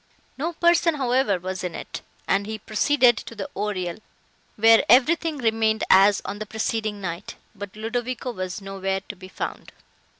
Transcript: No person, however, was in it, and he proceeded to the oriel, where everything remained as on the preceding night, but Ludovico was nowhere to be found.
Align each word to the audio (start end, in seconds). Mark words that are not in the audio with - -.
No 0.35 0.53
person, 0.53 0.95
however, 0.95 1.37
was 1.37 1.63
in 1.63 1.75
it, 1.75 2.01
and 2.27 2.47
he 2.47 2.57
proceeded 2.57 3.17
to 3.17 3.35
the 3.35 3.47
oriel, 3.55 3.97
where 4.55 4.83
everything 4.89 5.37
remained 5.37 5.83
as 5.91 6.23
on 6.25 6.39
the 6.39 6.47
preceding 6.47 6.99
night, 6.99 7.35
but 7.53 7.75
Ludovico 7.75 8.31
was 8.31 8.61
nowhere 8.61 9.01
to 9.07 9.15
be 9.15 9.27
found. 9.27 9.71